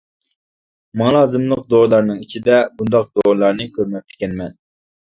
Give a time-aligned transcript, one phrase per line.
[1.01, 4.61] ماڭا لازىملىق دورىلارنىڭ ئىچىدە بۇنداق دورىلارنى كۆرمەپتىكەنمەن.